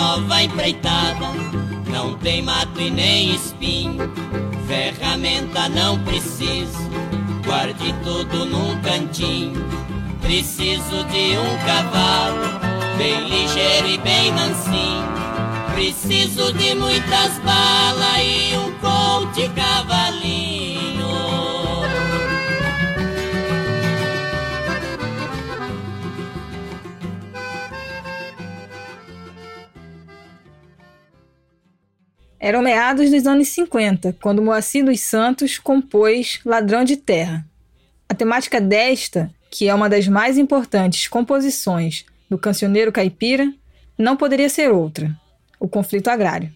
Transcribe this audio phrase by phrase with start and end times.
[0.00, 1.26] nova empreitada
[1.90, 4.10] não tem mato e nem espinho,
[4.66, 6.90] ferramenta não preciso,
[7.44, 9.62] guarde tudo num cantinho.
[10.22, 12.60] Preciso de um cavalo,
[12.96, 15.10] bem ligeiro e bem mansinho.
[15.74, 20.49] Preciso de muitas balas e um colte cavalinho.
[32.42, 37.46] Eram meados dos anos 50, quando Moacir dos Santos compôs Ladrão de Terra.
[38.08, 43.52] A temática desta, que é uma das mais importantes composições do cancioneiro caipira,
[43.98, 45.14] não poderia ser outra:
[45.60, 46.50] o conflito agrário.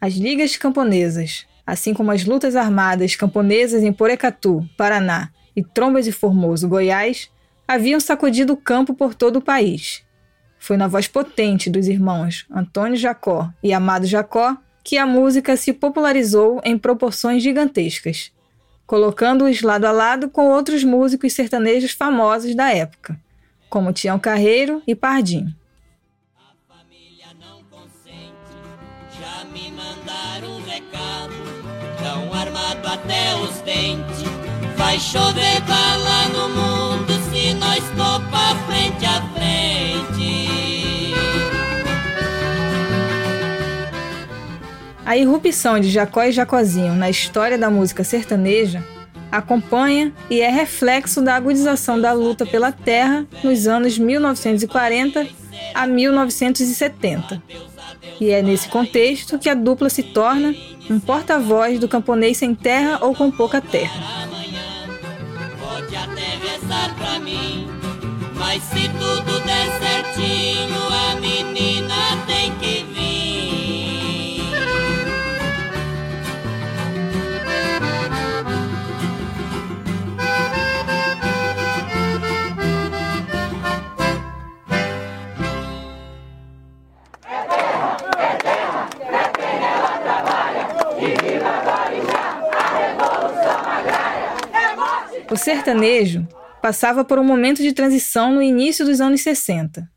[0.00, 6.12] As ligas camponesas, assim como as lutas armadas camponesas em Porecatu, Paraná e Trombas e
[6.12, 7.30] Formoso, Goiás,
[7.68, 10.02] haviam sacudido o campo por todo o país.
[10.58, 15.72] Foi na voz potente dos irmãos Antônio Jacó e Amado Jacó que a música se
[15.72, 18.30] popularizou em proporções gigantescas,
[18.86, 23.18] colocando-os lado a lado com outros músicos sertanejos famosos da época,
[23.68, 25.52] como Tião Carreiro e Pardim.
[32.84, 34.22] até os dentes.
[34.76, 40.45] Vai chover bala no mundo se nós topa frente a frente.
[45.16, 48.84] A irrupção de Jacó e Jacozinho na história da música sertaneja
[49.32, 55.26] acompanha e é reflexo da agudização da luta pela terra nos anos 1940
[55.74, 57.42] a 1970.
[58.20, 60.54] E é nesse contexto que a dupla se torna
[60.90, 63.98] um porta-voz do camponês sem terra ou com pouca terra.
[68.34, 70.95] Mas se tudo der certinho,
[95.30, 96.26] O sertanejo
[96.62, 99.88] passava por um momento de transição no início dos anos 60.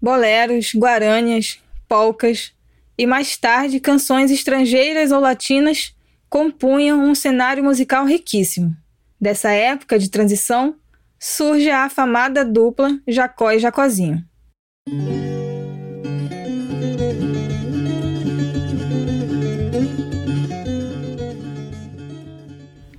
[0.00, 2.52] Boleros, guaranias, polcas
[2.96, 5.94] e mais tarde canções estrangeiras ou latinas
[6.28, 8.76] compunham um cenário musical riquíssimo.
[9.20, 10.76] Dessa época de transição
[11.18, 14.24] surge a afamada dupla Jacó e Jacozinho.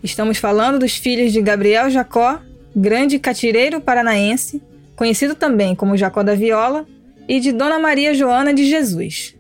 [0.08, 2.40] Estamos falando dos filhos de Gabriel Jacó,
[2.74, 4.64] grande catireiro paranaense,
[4.96, 6.88] conhecido também como Jacó da Viola,
[7.28, 9.36] e de Dona Maria Joana de Jesus.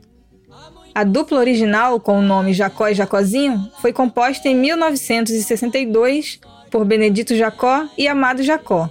[0.93, 7.33] A dupla original com o nome Jacó e Jacozinho foi composta em 1962 por Benedito
[7.33, 8.89] Jacó e Amado Jacó,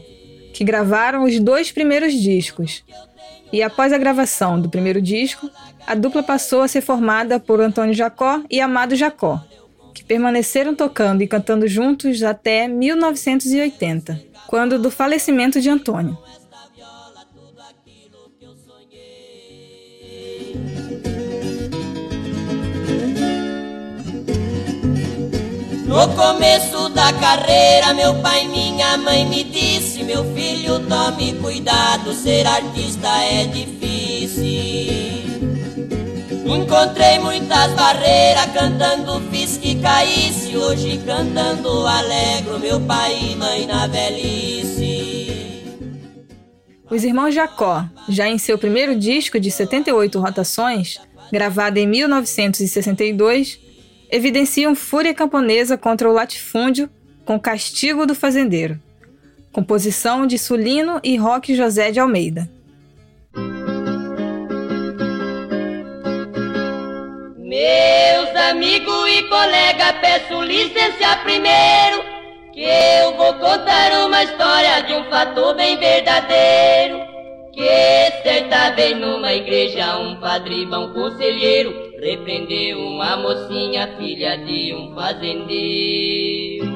[0.54, 2.82] que gravaram os dois primeiros discos.
[3.52, 5.50] E após a gravação do primeiro disco,
[5.86, 9.44] a dupla passou a ser formada por Antônio Jacó e Amado Jacó,
[10.06, 16.16] permaneceram tocando e cantando juntos até 1980, quando do falecimento de Antônio.
[25.86, 32.12] No começo da carreira, meu pai e minha mãe me disse: Meu filho, tome cuidado,
[32.12, 34.95] ser artista é difícil.
[36.46, 40.56] Encontrei muitas barreiras, cantando fiz que caísse.
[40.56, 45.66] Hoje cantando alegro, meu pai e mãe na velhice.
[46.88, 51.00] Os irmãos Jacó, já em seu primeiro disco de 78 rotações,
[51.32, 53.58] gravado em 1962,
[54.08, 56.88] evidenciam fúria camponesa contra o latifúndio
[57.24, 58.80] com Castigo do Fazendeiro,
[59.50, 62.48] composição de Sulino e Roque José de Almeida.
[67.46, 72.02] Meus amigos e colegas, peço licença primeiro,
[72.52, 76.98] que eu vou contar uma história de um fato bem verdadeiro.
[77.52, 84.92] Que certa vez numa igreja um padre bom conselheiro repreendeu uma mocinha filha de um
[84.96, 86.66] fazendeiro.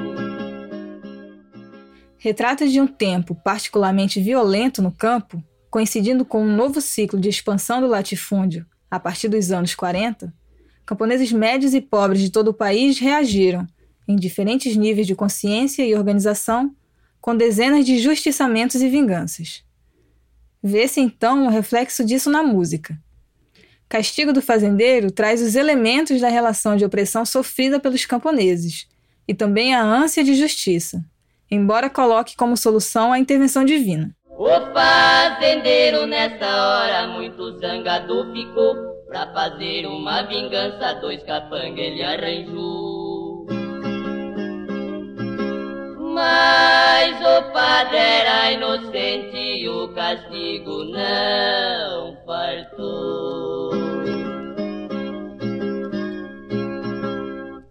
[2.16, 7.80] Retrata de um tempo particularmente violento no campo, coincidindo com um novo ciclo de expansão
[7.80, 10.32] do latifúndio a partir dos anos 40,
[10.90, 13.64] camponeses médios e pobres de todo o país reagiram,
[14.08, 16.74] em diferentes níveis de consciência e organização,
[17.20, 19.62] com dezenas de justiçamentos e vinganças.
[20.60, 22.98] Vê-se então um reflexo disso na música.
[23.88, 28.88] Castigo do Fazendeiro traz os elementos da relação de opressão sofrida pelos camponeses
[29.28, 31.04] e também a ânsia de justiça,
[31.48, 34.10] embora coloque como solução a intervenção divina.
[34.36, 43.44] O fazendeiro nessa hora muito zangado ficou Pra fazer uma vingança, dois capangas ele arranjou.
[46.14, 53.70] Mas o padre era inocente e o castigo não fartou.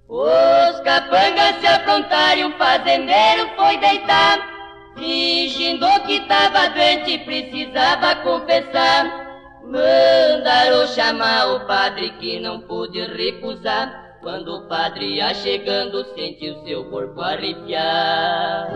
[0.09, 4.39] Os capangas se aprontaram o fazendeiro foi deitar,
[4.97, 9.28] fingindo que tava doente e precisava confessar.
[9.69, 14.18] Mandaram chamar o padre que não pôde recusar.
[14.19, 18.68] Quando o padre ia chegando, sentiu seu corpo arrepiar.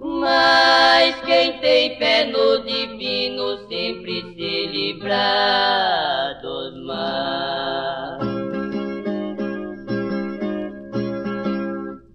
[0.00, 8.26] Mas quem tem fé no divino sempre se livra dos males.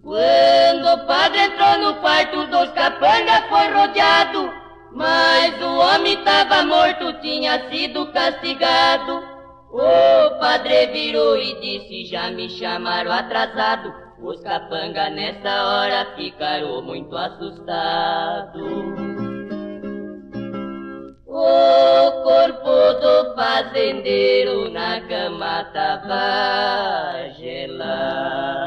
[0.02, 4.61] Quando o padre entrou no quarto dos capangas, foi rodeado
[5.02, 9.24] mas o homem estava morto, tinha sido castigado.
[9.72, 13.92] O padre virou e disse: Já me chamaram atrasado.
[14.22, 18.62] Os capanga nessa hora ficaram muito assustados.
[21.26, 28.61] O corpo do fazendeiro na cama tava gelado.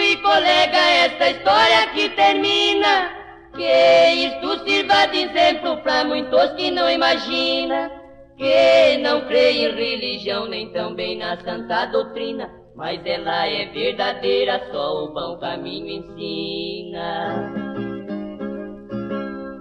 [0.00, 3.10] E colegas, esta história que termina,
[3.54, 7.90] que isto sirva de exemplo para muitos que não imaginam,
[8.36, 15.04] que não creem em religião nem também na santa doutrina, mas ela é verdadeira, só
[15.04, 17.52] o bom caminho ensina.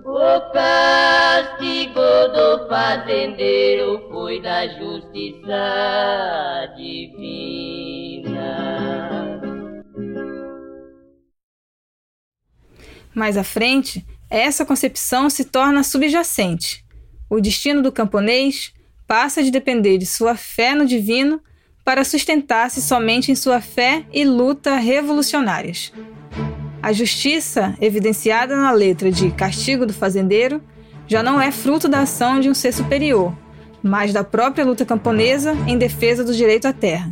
[0.05, 2.01] O castigo
[2.33, 5.53] do fazendeiro foi da justiça
[6.75, 7.66] divina.
[13.17, 16.85] Mais à frente, essa concepção se torna subjacente.
[17.27, 18.71] O destino do camponês
[19.07, 21.41] passa de depender de sua fé no divino
[21.83, 25.91] para sustentar-se somente em sua fé e luta revolucionárias.
[26.79, 30.61] A justiça, evidenciada na letra de Castigo do Fazendeiro,
[31.07, 33.35] já não é fruto da ação de um ser superior,
[33.81, 37.11] mas da própria luta camponesa em defesa do direito à terra.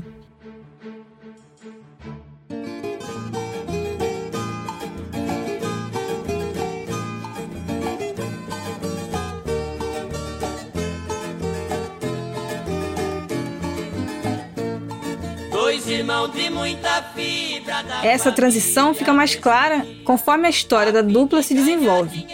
[18.04, 22.26] Essa transição fica mais clara conforme a história da dupla se desenvolve.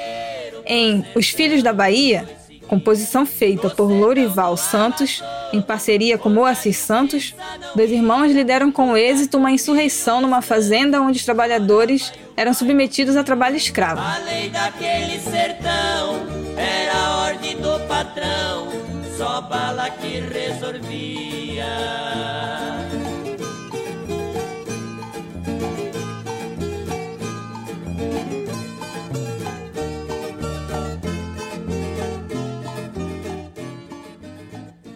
[0.66, 2.28] Em Os Filhos da Bahia,
[2.68, 7.36] composição feita por Lourival Santos, em parceria com Moacir Santos,
[7.76, 13.24] dois irmãos lideram com êxito uma insurreição numa fazenda onde os trabalhadores eram submetidos a
[13.24, 14.02] trabalho escravo.
[14.02, 16.26] A lei daquele sertão
[16.56, 18.70] era a ordem do patrão,
[19.18, 21.66] só bala que resolvia.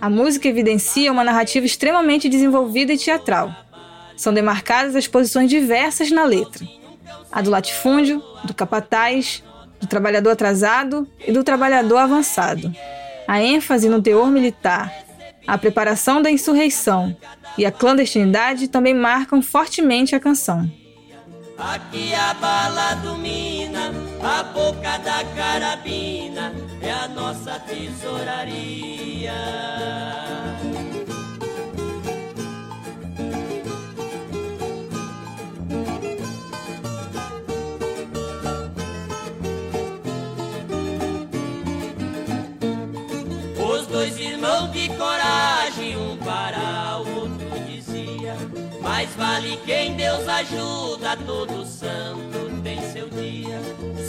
[0.06, 3.52] A música evidencia uma narrativa extremamente desenvolvida e teatral.
[4.16, 6.64] São demarcadas as posições diversas na letra:
[7.32, 9.42] a do latifúndio, do capataz,
[9.82, 12.72] do trabalhador atrasado e do trabalhador avançado.
[13.28, 14.94] A ênfase no teor militar,
[15.48, 17.18] a preparação da insurreição
[17.58, 20.72] e a clandestinidade também marcam fortemente a canção.
[21.58, 23.55] Aqui a bala domina,
[24.28, 26.52] a boca da carabina
[26.82, 29.32] é a nossa tesouraria.
[43.64, 48.36] Os dois irmãos de coragem, um para o outro dizia:
[48.82, 52.45] Mais vale quem Deus ajuda todo santo
[52.96, 53.60] seu dia.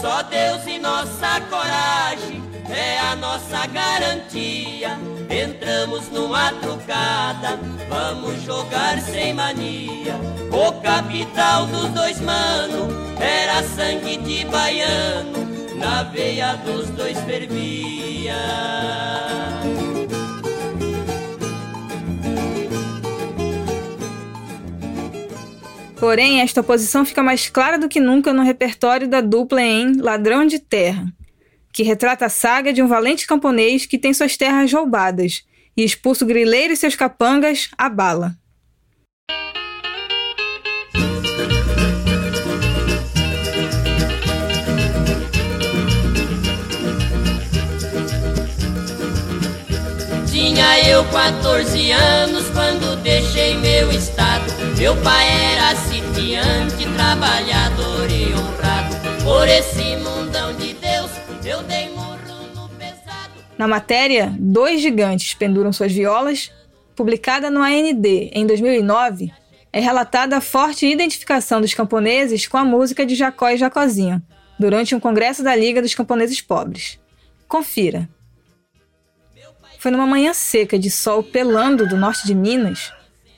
[0.00, 2.40] Só Deus e nossa coragem
[2.71, 4.97] é a nossa garantia.
[5.28, 10.14] Entramos numa trucada, vamos jogar sem mania.
[10.52, 12.87] O capital dos dois mano
[13.19, 18.37] era sangue de baiano, na veia dos dois fervia.
[25.98, 30.46] Porém, esta oposição fica mais clara do que nunca no repertório da dupla em Ladrão
[30.46, 31.06] de Terra,
[31.72, 35.42] que retrata a saga de um valente camponês que tem suas terras roubadas
[35.76, 38.36] e expulso o grileiro e seus capangas à bala.
[50.30, 54.65] Tinha eu 14 anos quando deixei meu estado.
[54.78, 59.25] Meu pai era sitiante, trabalhador e honrado.
[59.25, 61.11] Por esse mundão de Deus,
[61.47, 62.18] eu dei murro
[62.54, 63.33] no pesado.
[63.56, 66.52] Na matéria, dois gigantes penduram suas violas,
[66.95, 69.33] publicada no AND em 2009,
[69.73, 74.23] é relatada a forte identificação dos camponeses com a música de Jacó e Jacozinho,
[74.59, 77.00] durante um congresso da Liga dos Camponeses Pobres.
[77.49, 78.06] Confira.
[79.78, 82.92] Foi numa manhã seca de sol pelando do norte de Minas,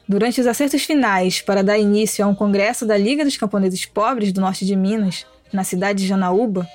[0.08, 4.32] durante os acertos finais para dar início a um congresso da Liga dos Camponeses Pobres
[4.32, 6.66] do norte de Minas, na cidade de Janaúba,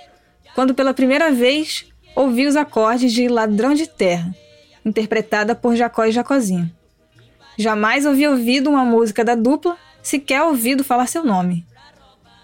[0.53, 1.85] quando pela primeira vez
[2.15, 4.33] ouvi os acordes de Ladrão de Terra,
[4.85, 6.71] interpretada por Jacó e Jacozinho.
[7.57, 11.65] Jamais havia ouvido uma música da dupla, sequer ouvido falar seu nome.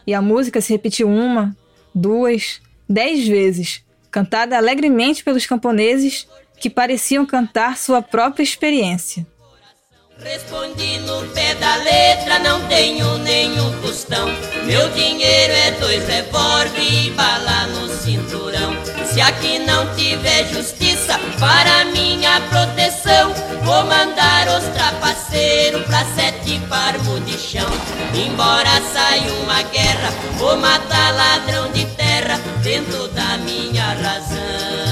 [0.07, 1.55] E a música se repetiu uma,
[1.93, 6.27] duas, dez vezes, cantada alegremente pelos camponeses
[6.59, 9.25] que pareciam cantar sua própria experiência.
[10.21, 14.27] Respondi no pé da letra, não tenho nenhum tostão.
[14.65, 18.75] Meu dinheiro é dois revólver e bala no cinturão.
[19.05, 23.33] Se aqui não tiver justiça para minha proteção,
[23.63, 27.69] vou mandar os trapaceiros pra sete parmos de chão.
[28.13, 34.88] Embora saia uma guerra, vou matar ladrão de terra dentro da minha razão.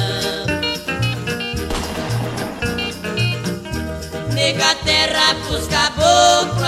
[4.57, 6.67] Nega terra pros caboclos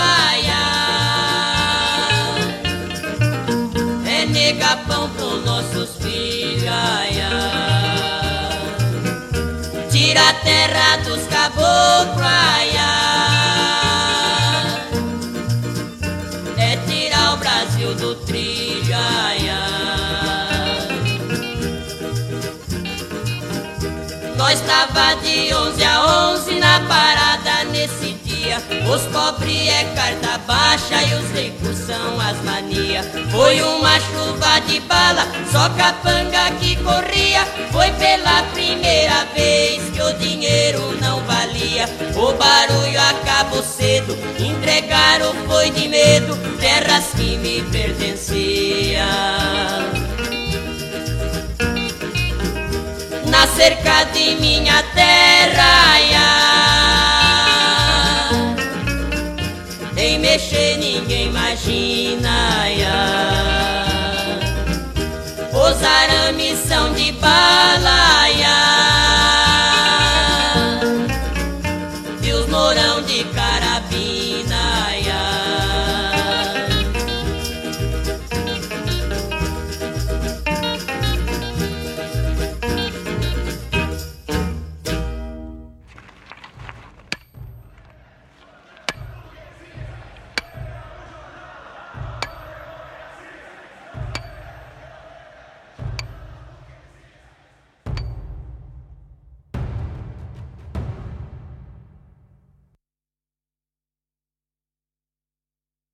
[4.06, 6.70] É nega pão pros nossos filhos
[9.90, 12.24] Tira a terra dos caboclos
[16.56, 18.70] É tirar o Brasil do trilho
[24.36, 25.29] Nós tava de
[28.92, 33.06] Os pobres é carta baixa e os ricos são as manias.
[33.30, 37.44] Foi uma chuva de bala, só capanga que corria.
[37.70, 41.88] Foi pela primeira vez que o dinheiro não valia.
[42.16, 49.06] O barulho acabou cedo, entregaram foi de medo terras que me pertenciam.
[53.30, 55.98] na cerca de minha terra.
[56.10, 57.09] Ya.
[60.40, 62.70] mexer, ninguém imagina.
[62.70, 62.90] Ia.
[65.52, 68.19] Os arames são de bala.